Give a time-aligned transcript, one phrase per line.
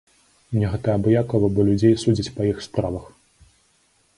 [0.53, 3.05] Мне гэта абыякава, бо людзей судзяць па іх справах.